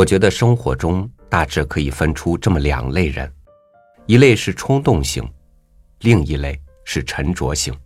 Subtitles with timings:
[0.00, 3.30] 我觉得生活中大致可以分出这么两类人，
[4.06, 5.30] 一类是冲动型，
[5.98, 7.78] 另一类是沉着型。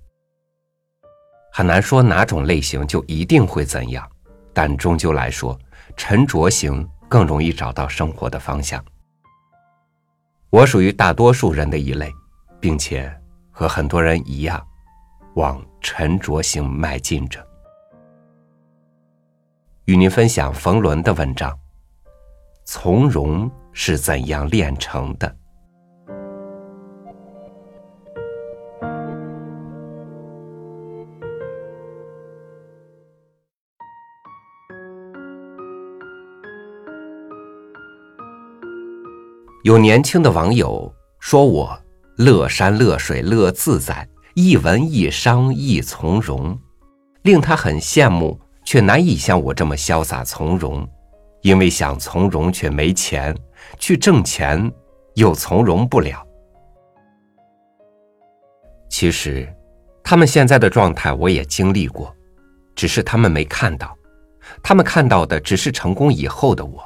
[1.51, 4.09] 很难说哪种类型就一定会怎样，
[4.53, 5.59] 但终究来说，
[5.97, 8.81] 沉着型更容易找到生活的方向。
[10.51, 12.13] 我属于大多数人的一类，
[12.61, 13.13] 并且
[13.51, 14.65] 和很多人一样，
[15.35, 17.45] 往沉着型迈进着。
[19.87, 21.53] 与您分享冯仑的文章。
[22.67, 25.37] 从容是怎样炼成的？
[39.63, 41.79] 有年轻的网友说我
[42.17, 46.59] 乐山乐水乐自在，一文一商一从容，
[47.23, 50.87] 令他很羡慕，却难以像我这么潇洒从容。
[51.45, 53.37] 因为想从容却没钱，
[53.79, 54.73] 去挣钱
[55.15, 56.27] 又从容不了。
[58.89, 59.47] 其实，
[60.03, 62.17] 他们现在的状态我也经历过，
[62.75, 63.95] 只是他们没看到，
[64.63, 66.83] 他们看到的只是成功以后的我。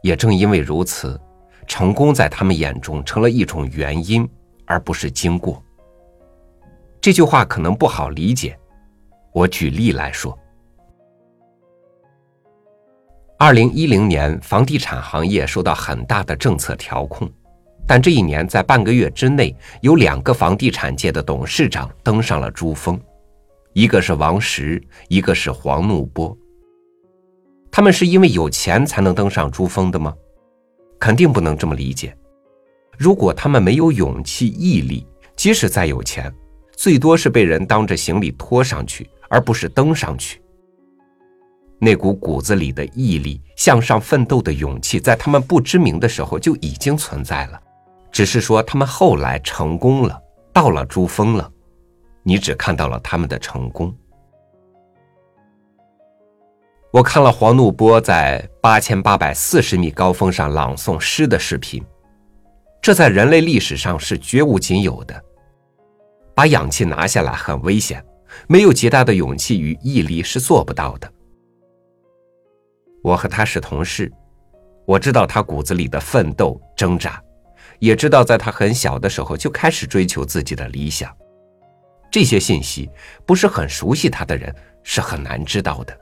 [0.00, 1.20] 也正因为如此，
[1.66, 4.28] 成功在他们眼中成了一种原因，
[4.64, 5.60] 而不是经过。
[7.00, 8.56] 这句话可能不好理解，
[9.32, 10.38] 我举例来说。
[13.40, 17.30] 二零一零年，房地产行业受到很大的政策调控，
[17.86, 23.00] 但这一年在半个月之内，有两个房地产界的董事长登上了珠峰，
[23.74, 26.36] 一个是王石，一个是黄怒波。
[27.70, 30.12] 他们是因为有钱才能登上珠峰的吗？
[30.98, 32.12] 肯定不能这么理解。
[32.96, 36.34] 如果他们没有勇气、毅力，即使再有钱，
[36.76, 40.42] 最多是被人当着行李拖上去，而不是登上去。
[41.80, 47.60] 那股骨子里的毅力、向上奋斗的勇气，在他们不知名的时候就已经存在了，
[48.10, 50.20] 只是说他们后来成功了，
[50.52, 51.48] 到了珠峰了，
[52.24, 53.94] 你只看到了他们的成功。
[56.90, 61.84] 我看了黄怒波在八千八百四十米高峰上朗诵诗的视频，
[62.82, 65.22] 这在人类历史上是绝无仅有的。
[66.34, 68.04] 把氧气拿下来很危险，
[68.48, 71.12] 没有极大的勇气与毅力是做不到的。
[73.02, 74.12] 我和他是同事，
[74.86, 77.22] 我知道他骨子里的奋斗挣扎，
[77.78, 81.14] 也知道在他很小的时候就开始追求自己的理想。
[82.10, 82.90] 这些信息
[83.26, 85.98] 不是很熟悉他的人是很难知道的。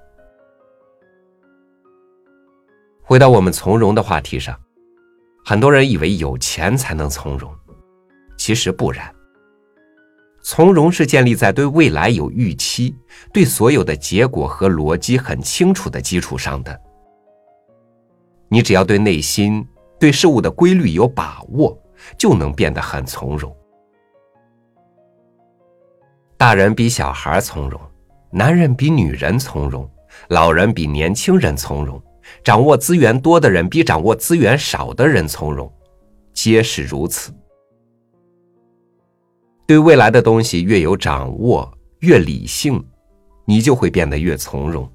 [3.02, 4.58] 回到我们从容的话题上，
[5.44, 7.52] 很多人以为有钱才能从容，
[8.36, 9.15] 其实不然。
[10.48, 12.94] 从容是建立在对未来有预期、
[13.32, 16.80] 对所有的结果和逻辑很清楚的基础上的。
[18.48, 19.66] 你只要对内心、
[19.98, 21.76] 对事物的规律有把握，
[22.16, 23.52] 就能变得很从容。
[26.36, 27.80] 大人比小孩从容，
[28.30, 29.90] 男人比女人从容，
[30.28, 32.00] 老人比年轻人从容，
[32.44, 35.68] 掌握资源多的人比掌握资源少的人从容，
[36.32, 37.34] 皆是如此。
[39.66, 41.68] 对未来的东西越有掌握，
[41.98, 42.82] 越理性，
[43.44, 44.88] 你就会变得越从容。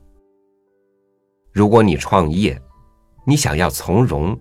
[1.51, 2.59] 如果你创业，
[3.25, 4.39] 你想要从容，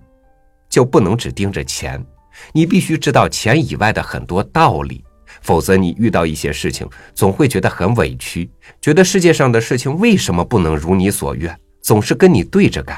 [0.68, 2.04] 就不能只盯着钱，
[2.52, 5.04] 你必须知道钱以外的很多道理，
[5.42, 8.48] 否则你遇到一些事情，总会觉得很委屈，
[8.80, 12.96] 觉得世界上的事情为什么不能如你所愿，总是跟你对着干。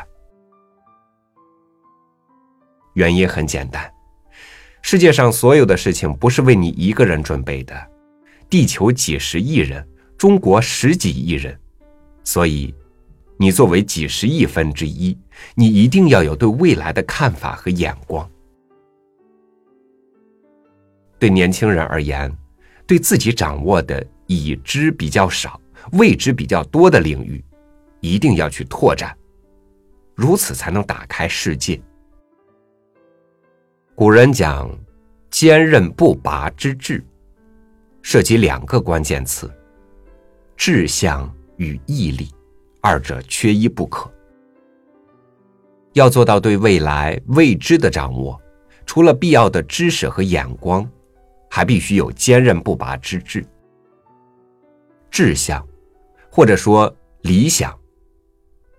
[2.94, 3.91] 原因很简单。
[4.82, 7.74] 世界上所有的事情不是为你一个人准备的，
[8.50, 9.86] 地球几十亿人，
[10.18, 11.58] 中国十几亿人，
[12.24, 12.74] 所以，
[13.38, 15.16] 你作为几十亿分之一，
[15.54, 18.28] 你一定要有对未来的看法和眼光。
[21.18, 22.30] 对年轻人而言，
[22.84, 25.58] 对自己掌握的已知比较少、
[25.92, 27.42] 未知比较多的领域，
[28.00, 29.16] 一定要去拓展，
[30.16, 31.80] 如此才能打开世界。
[34.02, 34.68] 古人讲
[35.30, 37.00] “坚韧不拔之志”，
[38.02, 39.48] 涉及两个关键词：
[40.56, 42.28] 志向与毅力，
[42.80, 44.10] 二者缺一不可。
[45.92, 48.36] 要做到对未来未知的掌握，
[48.84, 50.84] 除了必要的知识和眼光，
[51.48, 53.46] 还必须有坚韧不拔之志。
[55.12, 55.64] 志向，
[56.28, 57.72] 或者说理想，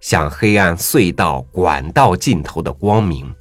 [0.01, 3.33] 像黑暗隧道管道尽头的光明。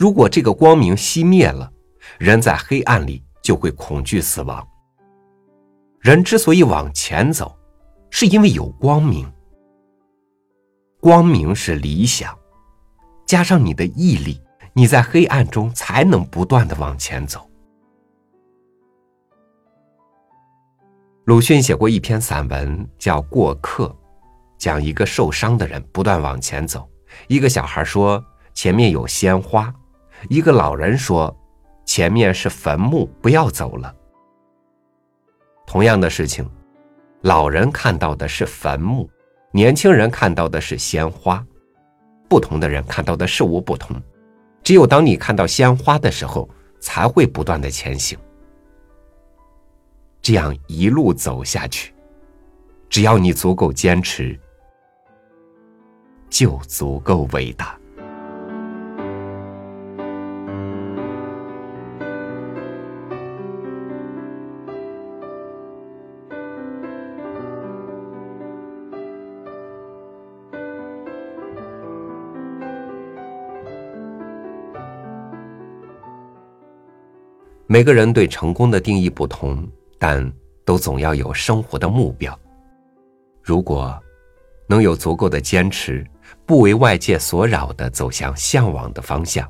[0.00, 1.70] 如果这个光明熄灭了，
[2.18, 4.66] 人在黑暗里就会恐惧死亡。
[6.00, 7.54] 人之所以往前走，
[8.08, 9.30] 是因为有光明。
[11.02, 12.34] 光明是理想，
[13.26, 14.40] 加上你的毅力，
[14.72, 17.46] 你在黑暗中才能不断的往前走。
[21.26, 23.88] 鲁迅写过一篇散文，叫《过客》，
[24.56, 26.88] 讲一个受伤的人不断往前走。
[27.28, 28.24] 一个小孩说
[28.54, 29.70] ：“前面有鲜花。”
[30.28, 31.34] 一个老人说
[31.86, 33.94] ：“前面是坟墓，不要走了。”
[35.66, 36.48] 同样的事情，
[37.22, 39.08] 老人看到的是坟墓，
[39.52, 41.44] 年轻人看到的是鲜花。
[42.28, 44.00] 不同的人看到的事物不同，
[44.62, 46.48] 只有当你看到鲜花的时候，
[46.80, 48.16] 才会不断的前行。
[50.22, 51.94] 这样一路走下去，
[52.88, 54.38] 只要你足够坚持，
[56.28, 57.79] 就足够伟大。
[77.72, 79.64] 每个人对成功的定义不同。
[79.96, 80.32] 但
[80.64, 82.36] 都总要有生活的目标。
[83.42, 84.02] 如果
[84.66, 86.04] 能有足够的坚持，
[86.46, 89.46] 不为外界所扰的走向向往的方向，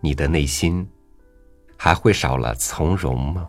[0.00, 0.84] 你的内心
[1.78, 3.48] 还会少了从容吗？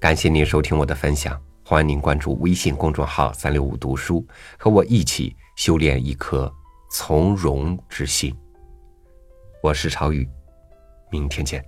[0.00, 4.26] 感谢您收听我的分享，欢迎您关注微信公众号“三六五读书”，
[4.58, 6.50] 和我一起修炼一颗
[6.90, 8.34] 从容之心。
[9.62, 10.26] 我是超宇，
[11.12, 11.62] 明天见。